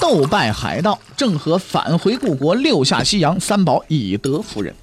[0.00, 4.74] 斗败海盗，郑和返回故国，六下西洋，三宝以德服人。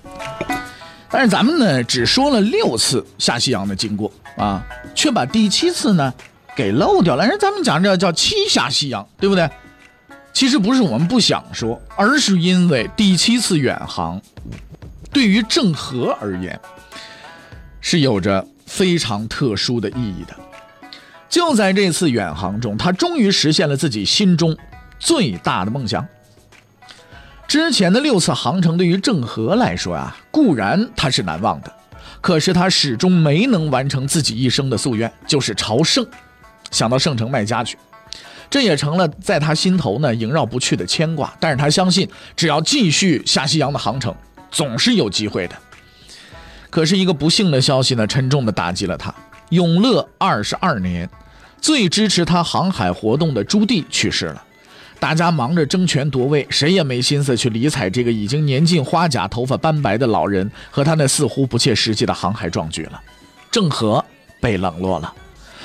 [1.09, 6.13] 但是咱们呢，只说了六次下西洋的经过啊，却把第七次呢
[6.55, 7.25] 给漏掉了。
[7.25, 9.49] 人咱们讲这叫七下西洋，对不对？
[10.33, 14.21] 其实不是我们不想说，而是因为第七次远航，
[15.11, 16.59] 对于郑和而言，
[17.81, 20.35] 是有着非常特殊的意义的。
[21.29, 24.55] 就在这次远航中，他终于实现了自己心中
[24.99, 26.05] 最大的梦想。
[27.47, 31.71] 之前的六次航程对于郑和来说啊，固然他是难忘的，
[32.19, 36.05] 可是他始终没能完成自己一生的夙愿，就是朝圣，
[36.71, 37.77] 想到圣城麦家去。
[38.49, 44.13] 这也成了在他心头呢萦绕不去的牵挂，但是他相信，只要继续下西洋的航程，
[44.51, 45.55] 总是有机会的。
[46.69, 49.13] 可是，一个不幸的消息呢，沉重的打击了他。
[49.49, 51.09] 永乐二十二年，
[51.61, 54.43] 最支持他航海活动的朱棣去世了，
[54.99, 63.01] 大家忙着争权夺位，谁也没心思去理睬这个已经年近花甲、头发斑白的老人和他那似乎不切实际的航海壮举了。
[63.51, 64.03] 郑和
[64.41, 65.13] 被冷落了，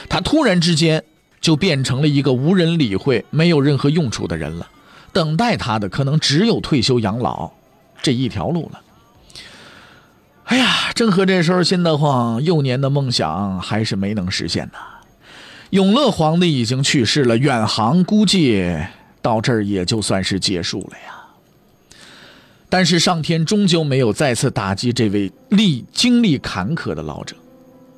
[0.09, 1.03] 他突然之间。
[1.43, 4.69] 就变成了一个无人理会、没有任何用处的人了。
[5.13, 7.51] 等待他的可能只有退休养老
[8.01, 8.81] 这一条路了。
[10.45, 14.79] 哎呀，郑和这时候心得慌，幼年的梦想还是没能实现呐。
[15.71, 18.79] 永乐皇帝已经去世了，远航估计
[19.23, 21.15] 到这儿也就算是结束了呀。
[22.69, 27.37] 但是上天终究没有再次打击这位历经历坎坷的老者，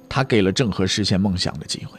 [0.09, 1.99] 他给了郑和实现梦想的机会。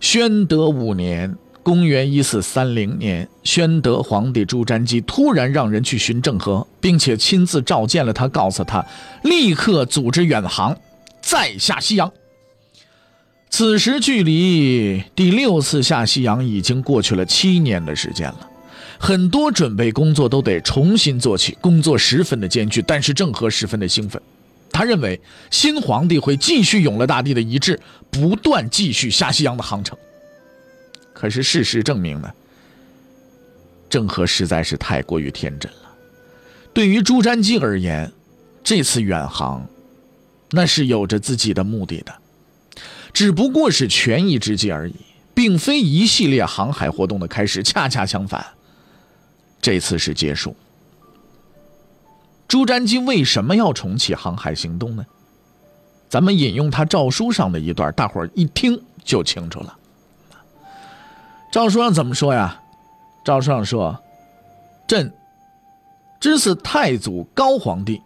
[0.00, 8.84] 宣德五年，公元一四三零年，宣德皇帝朱瞻基突然让人去寻郑和，并且亲自召见了他，告诉他
[9.22, 10.76] 立刻组织远航，
[11.20, 12.12] 再下西洋。
[13.50, 18.48] 此时距离第六次下西洋已经过去了七年的时间了，
[18.98, 22.80] 很多准备工作都得重新做起，工作十分的艰巨。
[22.80, 24.22] 但是郑和十分的兴奋，
[24.70, 27.78] 他认为新皇帝会继续永乐大帝的遗志。
[28.12, 29.96] 不断继续下西洋的航程，
[31.12, 32.28] 可是事实证明呢，
[33.88, 35.90] 郑和实在是太过于天真了。
[36.72, 38.10] 对于朱瞻基而言，
[38.64, 39.64] 这次远航，
[40.50, 42.12] 那是有着自己的目的的，
[43.20, 44.94] 只不过是权宜之计而已，
[45.34, 47.62] 并非一系列航海活动的开始。
[47.62, 48.42] 恰恰相反，
[49.60, 50.56] 这次是结束。
[52.48, 55.04] 朱瞻基为什么要重启航海行动呢？
[56.08, 59.76] 咱们引用他诏书上的一段，大伙儿一听就清楚了。
[61.52, 62.58] 诏书上怎么说呀？
[63.22, 64.02] 诏书上说
[64.88, 65.12] ：“朕
[66.18, 68.00] 知此太祖高皇帝、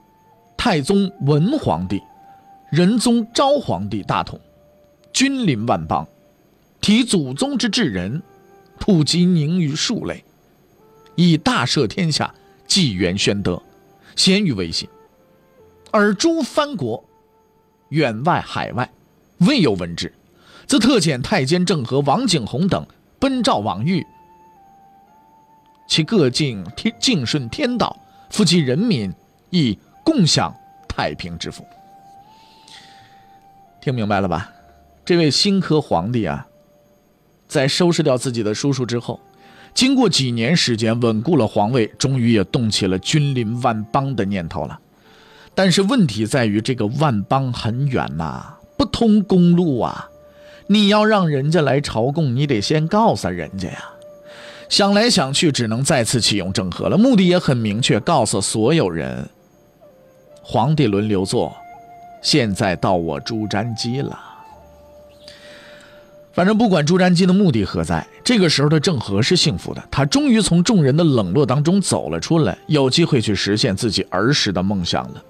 [0.57, 2.03] 太宗文皇帝、
[2.69, 4.41] 仁宗昭皇帝大统，
[5.15, 6.07] 君临万邦，
[6.81, 8.21] 体祖宗之至人，
[8.79, 10.23] 普及宁于数类，
[11.15, 12.35] 以大赦天下，
[12.67, 13.63] 纪元宣德，
[14.17, 14.87] 咸于威信，
[15.91, 17.03] 而诸藩国。”
[17.91, 18.91] 远外海外，
[19.39, 20.13] 未有闻之，
[20.67, 22.85] 则特遣太监郑和、王景洪等
[23.21, 24.05] 奔诏往谕，
[25.87, 27.97] 其各尽天敬顺天道，
[28.31, 29.15] 福其人民，
[29.51, 30.53] 以共享
[30.89, 31.65] 太平之福。
[33.81, 34.51] 听明白了吧？
[35.05, 36.47] 这位新科皇帝啊，
[37.47, 39.21] 在收拾掉自己的叔叔之后，
[39.75, 44.81] 经过几年时间稳固了皇位，终于也动起了君临万邦的念头了。
[45.55, 50.09] 但是问题在于，这个万邦很远呐，不通公路啊！
[50.69, 53.85] 你要让人家来朝贡，你得先告诉人家呀。
[54.71, 56.97] 想来想去，只能再次启用郑和了。
[56.97, 59.29] 目的也很明确，告诉所有人：
[60.43, 61.55] 皇帝轮流坐，
[62.23, 64.19] 现在到我朱瞻基了。
[66.35, 75.23] 反正不管朱瞻基的目的何在，这个时候的郑和是幸福的，他终于从众人的冷落当中走了出来，有机会去实现自己儿时的梦想了。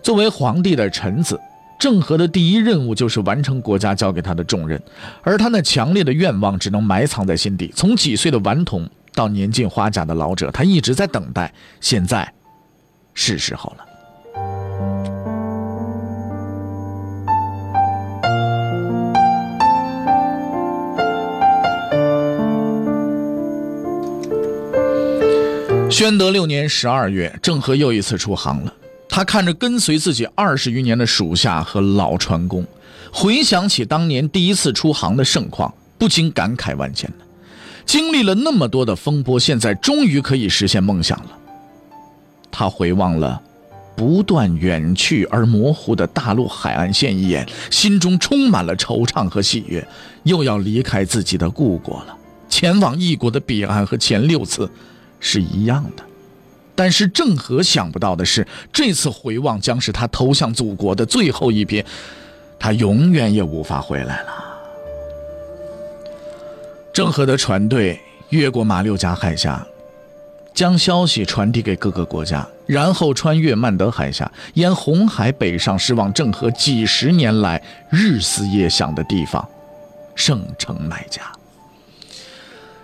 [0.00, 1.40] 作为皇帝的臣子，
[1.80, 4.80] 郑和的第一任务就是完成国家交给他的重任，
[5.22, 7.72] 而他那强烈的愿望只能埋藏在心底。
[7.74, 11.52] 从几岁的顽童到年近花甲的老者，他一直在等待。
[11.80, 12.32] 现在，
[13.14, 13.91] 是时候了。
[25.92, 28.72] 宣德六年十二月，郑和又一次出航了。
[29.10, 32.66] 他看着跟随自己二十余年的属下和老船工，
[33.12, 37.12] 回想起当年第一次出航的盛况，不禁感慨万千。
[37.84, 41.38] 经历了那么多的风波，现在终于可以实现梦想了。
[42.50, 43.38] 他回望了
[43.94, 49.86] 不断远去而模糊的大陆海岸线一眼，心中充满了惆怅和喜悦。
[50.22, 52.16] 又要离开自己的故国了，
[52.48, 54.70] 前往异国的彼岸和前六次
[55.22, 56.04] 是一样的。
[56.74, 61.84] 但是郑和想不到的是，这次回望将是他投向祖国的最后一瞥，
[62.58, 64.34] 他永远也无法回来了。
[66.92, 69.64] 郑和的船队越过马六甲海峡，
[70.54, 79.46] 将消息传递给各个国家，然后穿越曼德海峡，沿红海北上，驶往郑和几十年来日思夜想的地方——
[80.14, 81.22] 圣城麦加。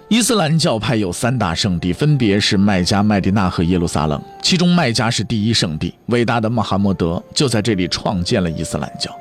[0.08, 4.19] 伊斯兰教派有三大圣地，分别是麦加、麦地那和耶路撒冷。
[4.40, 9.14] 其中麦加是第一圣地，伟大的穆罕默德就在这里创建了伊斯兰教。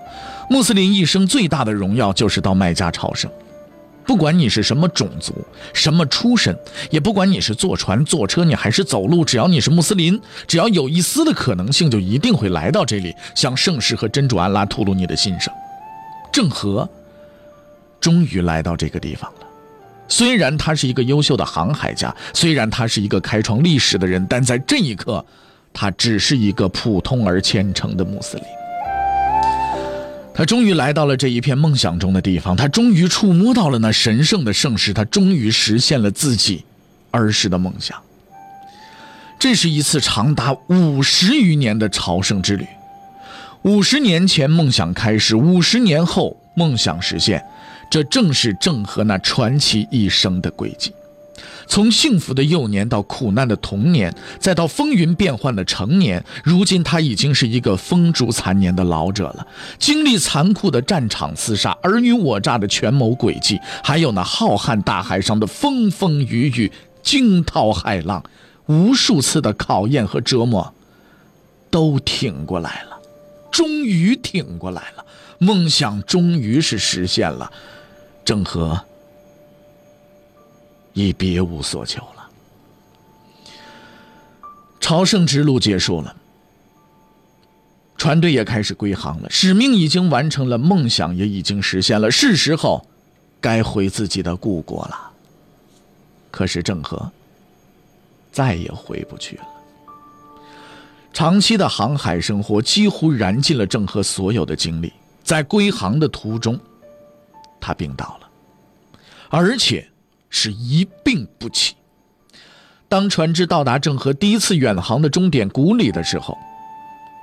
[0.50, 3.30] 穆斯林一生最大的荣耀就是到麦加朝圣。
[4.06, 5.34] 不管你是什么种族、
[5.74, 6.57] 什么出身，
[6.90, 10.18] 也不管你是坐船、坐车，你还是走路，只要你是穆斯林，
[10.48, 15.54] 只要有一丝的可能性，就一定会来到这里，向圣师和真主安拉吐露你的心声。
[16.31, 16.90] 郑和
[18.00, 19.46] 终于来到这个地方了。
[20.07, 25.24] 虽然他是一个优秀的航海家，虽然他是一个开创历史的人，但在这一刻，
[25.74, 28.45] 他只是一个普通而虔诚的穆斯林。
[30.33, 36.63] 他终于来到了这一片梦想中的地方，他终于触摸到了那神圣的盛世，他终于实现了自己
[37.09, 38.00] 儿时的梦想。
[39.39, 42.65] 这是一次长达五十余年的朝圣之旅。
[43.63, 47.44] 五十年前梦想开始，五十年后梦想实现。
[47.89, 50.92] 这正是郑和那传奇一生的轨迹，
[51.68, 59.48] 从幸福的幼年到苦难的童年，再到风云变幻的成年，如今他已经是一个风烛残年的老者了。
[59.80, 68.24] 经历残酷的战场厮杀、尔虞我诈的权谋诡计，还有那浩瀚大海上的风风雨雨、惊涛骇浪，
[68.68, 70.74] 无数次的考验和折磨，
[71.69, 72.98] 都挺过来了，
[73.51, 75.06] 终于挺过来了，
[75.40, 77.51] 梦想终于是实现了。
[78.27, 78.77] 郑和
[80.91, 82.29] 已别无所求了，
[84.81, 86.13] 朝圣之路结束了，
[87.95, 92.85] 船队也开始归航了，使命已经完成了，梦想也已经实现了，是时候
[93.39, 95.12] 该回自己的故国了。
[96.30, 97.09] 可是郑和
[98.33, 99.45] 再也回不去了，
[101.13, 104.91] 长期的航海生活几乎燃尽了郑和所有的精力，
[105.23, 106.59] 在归航的途中。
[107.59, 108.30] 他病倒了，
[109.30, 109.88] 而且
[110.30, 111.75] 是一病不起。
[112.89, 116.38] 当船只到达郑和第一次远航的终点古里的时候，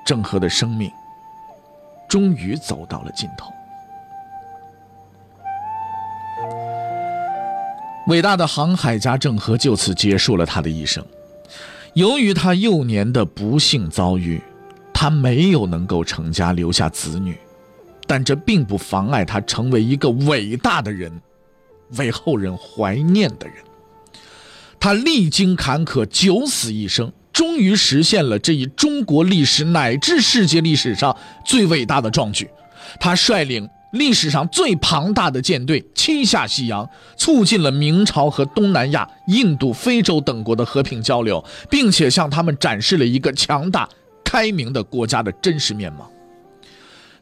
[0.05, 0.91] 郑和的生命
[2.09, 3.51] 终于走到了尽头。
[8.09, 11.03] 伟大的航海家郑和就此结束了他的一生。
[11.95, 14.43] 由于他幼年的不幸遭遇，
[14.93, 17.39] 他没有能够成家留下子女。
[18.07, 21.21] 但这并不妨碍他成为一个伟大的人，
[21.97, 23.57] 为后人怀念的人。
[24.79, 32.49] 他历经坎坷，九死一生，终于实现了这一中国历史乃至世界历史上最伟大的壮举。
[33.01, 43.89] 他率领历史上最庞大的舰队七下西洋，促进了明朝和东南亚、印度、非洲等国的和平交流，并且向他们展示了一个强大、
[44.23, 46.11] 开明的国家的真实面貌。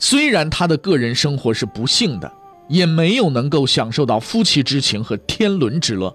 [0.02, 2.28] 虽然他的个人生活是不幸的，
[2.68, 6.12] 也没有能够享受到夫妻之情和天伦之乐，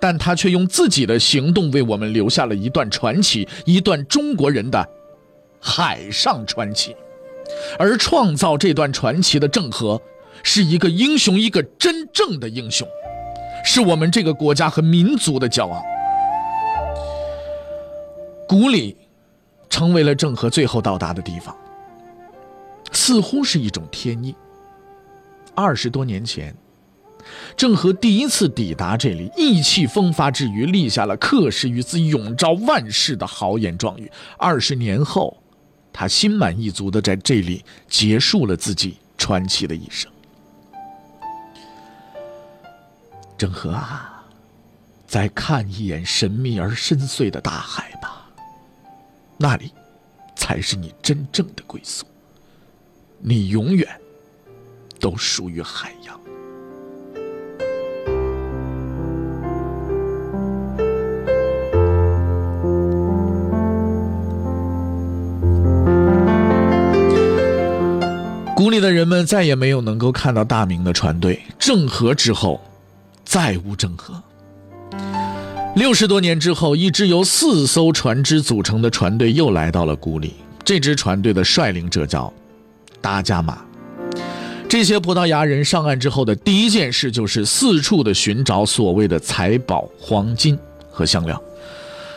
[0.00, 4.84] 但他却用自己的行动为我们留下了一段传奇，一段中国人的
[5.60, 6.96] 海上传奇。
[7.78, 10.02] 而创造这段传奇的郑和，
[10.42, 12.88] 是一个英雄，一个真正的英雄，
[13.64, 15.80] 是我们这个国家和民族的骄傲。
[18.48, 18.96] 古里，
[19.70, 21.56] 成为了郑和最后到达的地方。
[22.92, 24.34] 似乎是一种天意。
[25.54, 26.54] 二十多年前，
[27.56, 34.10] 郑和第一次抵达这里，意气风发之余，立下了“克氏于兹，永昭万世”的豪言壮语。
[34.36, 35.36] 二十年后，
[35.92, 40.10] 他心满意足的在这里结束了自己传奇的一生。
[43.36, 44.24] 郑和啊，
[45.06, 48.26] 再看一眼神秘而深邃的大海吧，
[49.36, 49.72] 那里，
[50.34, 52.06] 才是你真正的归宿。
[53.20, 53.88] 你永远
[55.00, 56.18] 都属于海洋。
[68.54, 72.60] 谷里的人们再也没有能够看到大明的船队郑和之后
[73.24, 74.20] 再无郑和。
[75.76, 80.34] 六十多年之后一支由四艘船只组成的船队又来到了谷里
[80.64, 82.32] 这支船队的率领者叫
[83.00, 83.64] 达伽马。
[84.68, 90.58] 这些葡萄牙人上岸之后的第一件事，就是四处的寻找所谓的财宝、黄金
[90.90, 91.42] 和香料。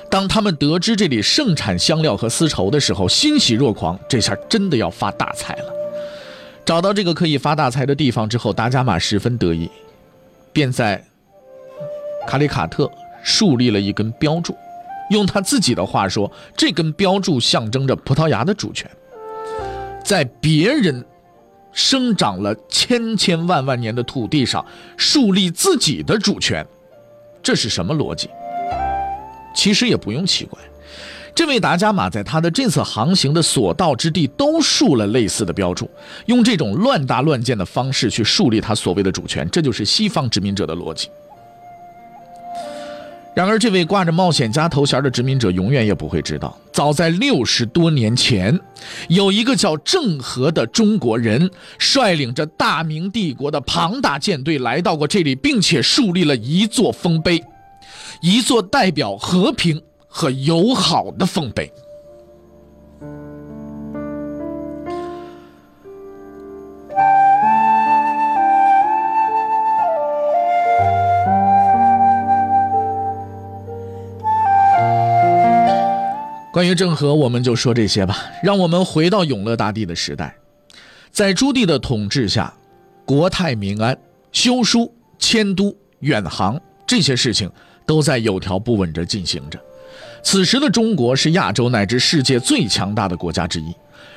[0.09, 3.97] 当他们得知这里盛产香料和丝绸的时候，欣喜若狂。
[4.09, 5.73] 这下真的要发大财了。
[6.65, 9.71] 找到这个可以发大财的地方之后，达伽马十分得意，
[10.51, 11.01] 便在
[12.27, 12.91] 卡里卡特
[13.23, 14.53] 树立了一根标柱。
[15.09, 18.91] 用他自己的话说，这根标柱象征着葡萄牙的主权。
[20.03, 21.05] 在别人
[21.71, 24.65] 生长了千千万万年的土地上
[24.97, 26.65] 树立自己的主权，
[27.41, 28.29] 这是什么逻辑？
[29.53, 30.59] 其实也不用奇怪，
[31.35, 35.89] 这位达伽马在他的这次航行的所到之地都竖了类似的标注，
[36.25, 41.09] 用这种乱搭乱建的方式去树立他所谓的主权，这就是西方殖民者的逻辑。
[43.33, 48.59] 然而，这位挂着冒险家头衔的殖民者永远也不会知道，早在六十多年前，
[49.07, 57.41] 有一个叫郑和的中国人，率领着大明帝国的庞大舰队来到过这里，并且树立了一座丰碑。
[58.21, 61.71] 一座代表和平和友好的丰碑。
[76.51, 78.17] 关于郑和，我们就说这些吧。
[78.43, 80.35] 让我们回到永乐大帝的时代，
[81.11, 82.53] 在朱棣的统治下，
[83.05, 83.97] 国泰民安，
[84.31, 87.49] 修书、迁都、远航这些事情。
[87.83, 89.59] 都在有条不紊着进行着。
[90.23, 93.73] 此时的中国是亚洲乃至世界最强大的国家之一。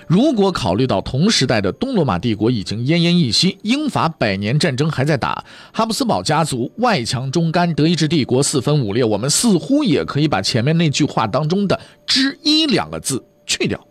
[0.07, 13.87] 如果考虑到同时代的东罗马帝国已经奄奄一息，英法百年战争还在打，哈布斯堡家族外强中干，德意志帝国四分五裂，我们似乎也可以把前面那句话当中的“之一”两个字去掉。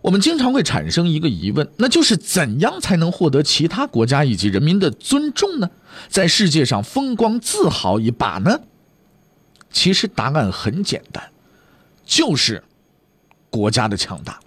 [0.00, 5.68] 我们经常会产生一个疑问，那就是怎样才能获得其他国家以及人民的尊重呢？
[6.08, 8.60] 在世界上风光自豪一把呢？
[9.70, 11.22] 其实答案很简单，
[12.06, 12.62] 就是
[13.50, 14.40] 国家的强大。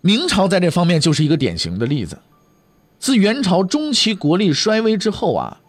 [0.00, 2.18] 明朝在这方面就是一个典型的例子。
[2.98, 5.60] 自元朝中期国力衰微之后啊，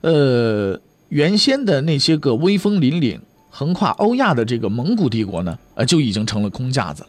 [0.00, 7.08] 呃，原先的那些个威风凛凛、横跨欧亚的这个蒙古帝国呢，呃，就已经成了空架子了。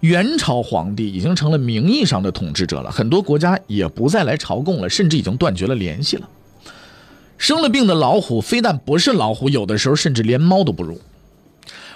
[0.00, 6.28] 元朝皇帝已经成了名义上的统治者了，很多国家也不再来朝贡了，甚至已经断绝了联系了。
[7.38, 11.00] 生了病的老虎非但不是老虎，有的时候甚至连猫都不如。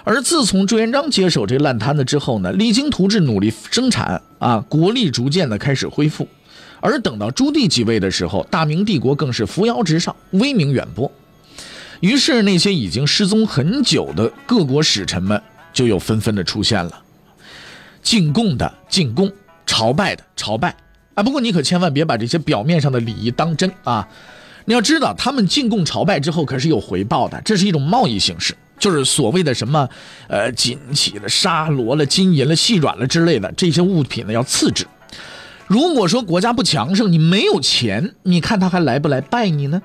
[0.07, 6.25] 而自从朱元璋接手这烂摊子之后呢，励精图治，努力生产啊，国力逐渐的开始恢复。
[6.79, 11.11] 而等到朱棣继位的时候，大明帝国更是扶摇直上，威名远播。
[11.99, 15.41] 于是那些已经失踪很久的各国使臣们
[15.73, 17.01] 就又纷纷的出现了。
[18.01, 19.29] 进贡的进贡，
[19.65, 20.73] 朝拜的朝拜，
[21.15, 21.21] 啊！
[21.21, 24.07] 不过你可千万别把这些表面上的礼仪当真啊！
[24.63, 29.89] 你要知道，他们进贡朝拜之后可是有回报的，这是一种贸易形式，就是所谓的什么，
[30.27, 34.85] 呃，锦旗了、沙罗了、金银了、细软了之类的这些物品呢，要赐之。
[35.67, 39.81] 如果说国家不强盛，你没有钱，你看他还来不来拜你呢？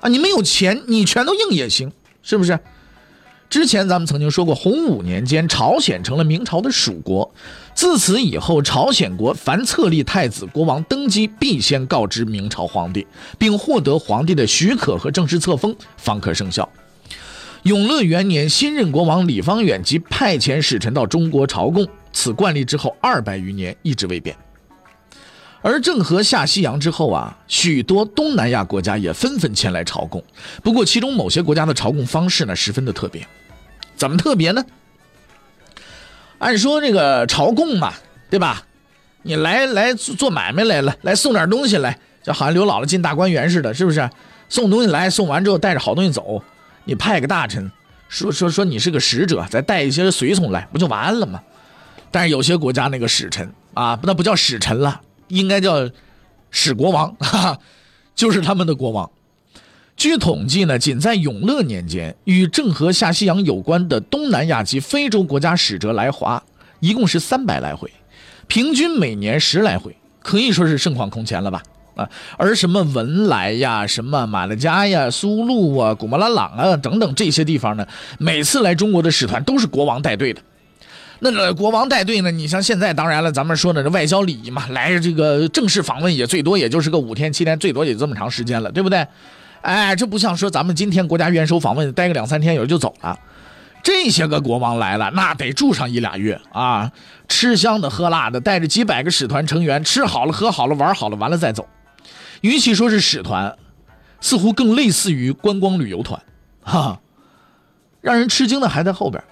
[0.00, 1.92] 啊，你没有钱，你全都硬也行，
[2.22, 2.58] 是不是？
[3.48, 7.34] 之前咱们曾经说过，洪武年间，朝鲜成了明朝的属国。
[7.74, 13.06] 自此以后，朝鲜国凡册立太子、国王登基，必先告知明朝皇帝，
[13.38, 16.68] 并获得皇帝的许可和正式册封，方可生效。
[17.62, 24.36] 永乐元年，新任国王李方远即派遣使臣到中国朝贡，此惯例之后二百余年一直未变。
[25.60, 30.20] 而郑和下西洋之后啊，许多东南亚国家也纷纷前来朝贡。
[30.60, 33.24] 不过，其中某些国家的朝贡方式呢，十分的特别。
[33.94, 34.64] 怎么特别呢？
[36.38, 37.94] 按说这个朝贡嘛，
[38.28, 38.66] 对吧？
[39.22, 44.10] 你来来做买卖来了，来送点东西来，就好像刘姥姥进大观园似的，是不是？
[44.48, 46.42] 送东西来，送完之后带着好东西走。
[46.84, 47.70] 你派个大臣
[48.08, 51.40] 说说说你是个使者，再带一些随从来，不就完了吗？
[52.10, 55.88] 但是有些国家那个使臣啊，那不叫使臣了，应该叫
[56.50, 57.58] 使国王， 哈哈，
[58.14, 59.10] 就是他们的国王。
[59.96, 66.42] 据统计呢，仅在永乐年间，与郑和下西洋有关的东南亚及非洲国家使者来华，
[66.80, 67.90] 一共是三百来回，
[68.46, 71.62] 平均每年十来回，可以说是盛况空前了吧？
[71.94, 77.86] 啊，而什么文莱呀、什么马六加呀、苏禄啊、古莫拉朗啊等等这些地方呢，
[78.18, 80.40] 每次来中国的使团都是国王带队的。
[81.24, 82.32] 那个国王带队呢？
[82.32, 89.06] 你像现在，当然了，咱们说的这外交礼仪嘛，来这个正式访问也最多也就是个五天七天，最多也就这么长时间了，对不对？
[89.60, 93.16] 哎，这不像说咱们今天国家元首访问，待个两三天有人就走了。
[93.84, 96.90] 这些个国王来了，那得住上一俩月啊，
[97.28, 101.64] 吃香的喝辣的，带着几百个使团成员，吃好了喝好了玩好了，完了再走。
[102.42, 103.56] 与其说是使团，
[104.20, 106.22] 似乎更类似于观光旅游团，
[106.62, 107.00] 哈。
[108.00, 109.22] 让人吃惊的还在后边。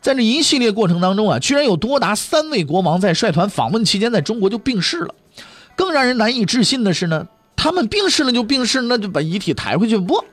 [0.00, 5.14] 在这一系列过程当中啊，居然有多达三位国王在率团访问期间在中国就病逝了。
[5.74, 10.24] 更让人难以置信的是呢，他们病逝了就病逝，那就把遗体抬回去不？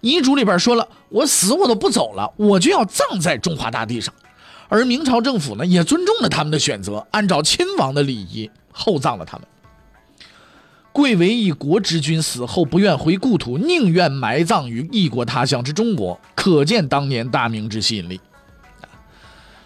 [0.00, 4.12] 遗嘱里边说了，我死我都不走了，我就要葬在中华大地上。
[4.68, 9.46] 而明朝政府呢，也尊重了他们的选择，按照亲王的礼仪厚葬了他们。
[10.98, 18.20] 贵为一国之君，死后不愿回故土，宁愿埋葬于异国他乡之中国，可见当年大明之吸引力。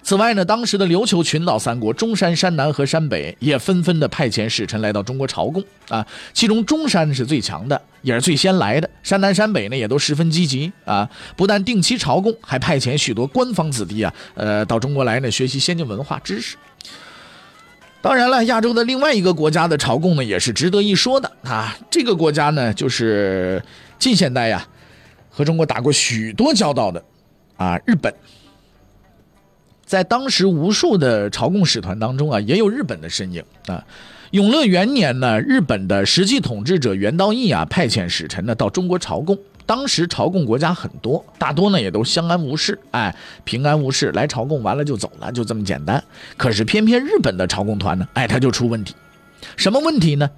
[0.02, 6.06] 此外呢，当时的琉球群岛三国中山、山南和山北也纷纷的派遣使臣来到中国朝贡啊。
[6.34, 11.08] 其中中山是最强的，也是最先来的；山南、山北呢也都十分积极啊。
[11.34, 16.58] 不但定期朝贡，还派遣许多官方子弟啊，呃，到中国来呢学习先进文化知识。
[18.02, 21.78] 当然了，亚洲的另外一个国家的朝贡呢，也是值得一说的啊。
[21.88, 23.62] 这个国家呢，就是
[23.96, 24.66] 近现代呀，
[25.30, 27.02] 和中国打过许多交道的
[27.56, 28.12] 啊，日本。
[29.86, 33.84] 在当时无数的朝贡使团当中啊，也有日本的身影啊。
[34.32, 39.38] 永乐元年呢，日本的实际统治者元道义啊，派遣使臣呢到中国朝贡。
[39.66, 46.02] 当时朝贡国家很多，大多呢也都相安无事，哎，平安无事来朝贡完了就走了，就这么简单。
[46.36, 48.94] 可是偏偏日本的朝贡团呢，哎，他就出问题。
[49.56, 50.30] 什么问题呢？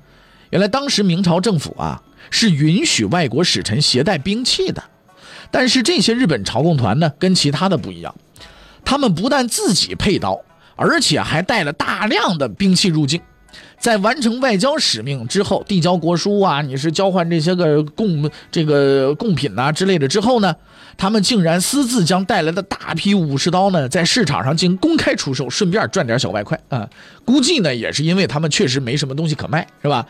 [0.50, 4.82] 原来当时明朝政府啊是允许外国使臣携带兵器的，
[5.50, 8.14] 但是这些日本朝贡团呢，跟其他的不一样。
[8.84, 10.40] 他们不但自己配刀，
[10.76, 13.20] 而且还带了大量的兵器入境。
[13.84, 20.56] 在完成外交使命之后，递交国书啊，你是交换这些个贡这个贡品呐之类的之后呢，
[20.96, 26.88] 他们竟然私自将带来的大批武士刀呢，在市场上进行公开出售，顺便赚点小外快啊。
[27.26, 30.06] 估计呢，也是因为他们确实没什么东西可卖，是吧？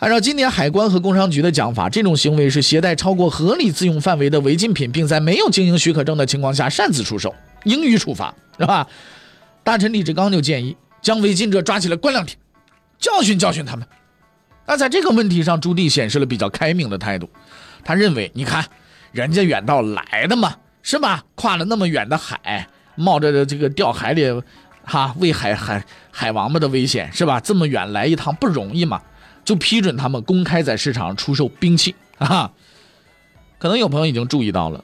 [0.00, 7.34] 按照今年海关和工商局的讲法，这种行为是携带超过合理自用范围的违禁品，并在没有经营许可证的情况下擅自出售。
[7.64, 8.86] 应予处罚，是吧？
[9.62, 12.36] 大臣李志刚就建议将违禁者抓起来关两天，
[13.04, 13.86] 教训教训他们。
[14.66, 17.28] 那在这个问题上，朱棣显示了比较开明的态度。
[17.84, 18.64] 他认为，你看，
[19.12, 21.22] 人家远道来的嘛，是吧？
[21.34, 24.24] 跨了那么远的海，冒着这个掉海里，
[24.84, 27.38] 哈，喂海海海王八的危险，是吧？
[27.38, 29.02] 这么远来一趟不容易嘛，
[29.44, 32.50] 就批准他们公开在市场上出售兵器啊。
[33.58, 34.82] 可能有朋友已经注意到了，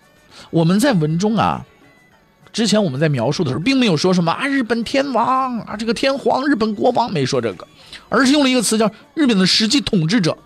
[0.51, 1.65] 我们在文中啊。
[2.53, 7.67] 之前我们在描述的时候，并没有说什么啊，日本天王啊，这个天皇，日本国王没说这个，
[8.09, 10.37] 而是用了一个词叫日本的实际统治者。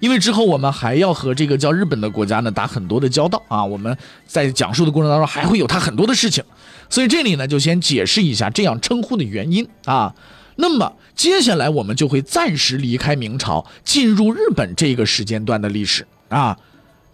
[0.00, 6.42] 因为之后我们还要和这个叫日本的国家呢打很多的交道啊，我们在讲述的过程当中还会有他很多的事情，
[6.90, 10.12] 所以这里呢就先解释一下这样称呼的原因啊。
[10.56, 16.58] 那么接下来我们就会暂时离开明朝，进入日本这个时间段的历史啊。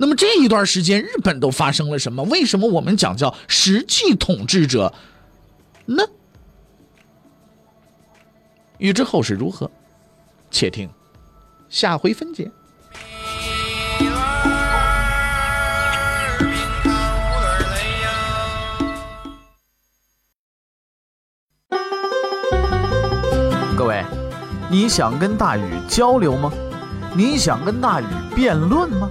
[0.00, 2.22] 那么这一段时间，日本都发生了什么？
[2.24, 4.94] 为什么我们讲叫实际统治者
[5.86, 6.04] 呢？
[8.78, 9.68] 欲知后事如何，
[10.52, 10.88] 且听
[11.68, 12.48] 下回分解。
[23.76, 24.04] 各位，
[24.70, 26.52] 你想跟大禹交流吗？
[27.16, 28.06] 你想跟大禹
[28.36, 29.10] 辩论吗？